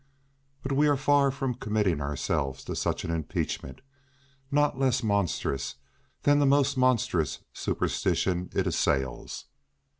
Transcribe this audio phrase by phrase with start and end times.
[0.63, 3.81] But we are far from committing ourselves to such an impeachment,
[4.49, 5.75] not less monstrous
[6.23, 9.45] than the most monstrous superstition it assails.